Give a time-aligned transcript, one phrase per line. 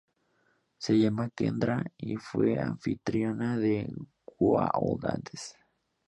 [0.79, 3.87] Se llama Kendra, y fue anfitriona de
[4.25, 5.55] Goa'uld antes.